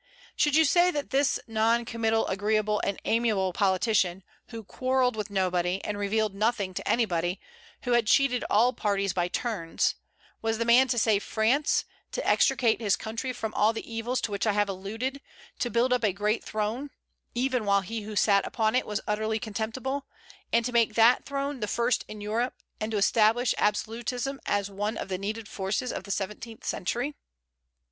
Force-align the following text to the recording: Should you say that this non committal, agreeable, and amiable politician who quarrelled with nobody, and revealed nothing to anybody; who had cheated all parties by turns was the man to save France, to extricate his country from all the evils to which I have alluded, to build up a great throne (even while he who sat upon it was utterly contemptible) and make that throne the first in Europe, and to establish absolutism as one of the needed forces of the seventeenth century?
Should 0.35 0.55
you 0.55 0.65
say 0.65 0.89
that 0.89 1.11
this 1.11 1.39
non 1.45 1.85
committal, 1.85 2.25
agreeable, 2.25 2.81
and 2.83 2.99
amiable 3.05 3.53
politician 3.53 4.23
who 4.47 4.63
quarrelled 4.63 5.15
with 5.15 5.29
nobody, 5.29 5.79
and 5.83 5.95
revealed 5.95 6.33
nothing 6.33 6.73
to 6.73 6.87
anybody; 6.89 7.39
who 7.83 7.91
had 7.91 8.07
cheated 8.07 8.43
all 8.49 8.73
parties 8.73 9.13
by 9.13 9.27
turns 9.27 9.93
was 10.41 10.57
the 10.57 10.65
man 10.65 10.87
to 10.87 10.97
save 10.97 11.21
France, 11.21 11.85
to 12.13 12.27
extricate 12.27 12.81
his 12.81 12.95
country 12.95 13.31
from 13.31 13.53
all 13.53 13.73
the 13.73 13.93
evils 13.93 14.21
to 14.21 14.31
which 14.31 14.47
I 14.47 14.53
have 14.53 14.67
alluded, 14.69 15.21
to 15.59 15.69
build 15.69 15.93
up 15.93 16.03
a 16.03 16.11
great 16.11 16.43
throne 16.43 16.89
(even 17.35 17.63
while 17.63 17.81
he 17.81 18.01
who 18.01 18.15
sat 18.15 18.43
upon 18.47 18.73
it 18.73 18.87
was 18.87 19.01
utterly 19.07 19.37
contemptible) 19.37 20.07
and 20.51 20.73
make 20.73 20.95
that 20.95 21.25
throne 21.25 21.59
the 21.59 21.67
first 21.67 22.05
in 22.07 22.21
Europe, 22.21 22.55
and 22.79 22.91
to 22.91 22.97
establish 22.97 23.53
absolutism 23.59 24.41
as 24.47 24.67
one 24.67 24.97
of 24.97 25.09
the 25.09 25.19
needed 25.19 25.47
forces 25.47 25.93
of 25.93 26.05
the 26.05 26.09
seventeenth 26.09 26.65
century? 26.65 27.13